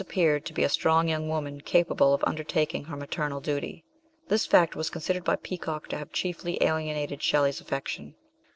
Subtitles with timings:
[0.01, 3.83] 57 appeared to be a strong young woman capable of undertaking her maternal duty.
[4.29, 8.15] This fact was con sidered by Peacock to have chiefly alienated Shelley's affection.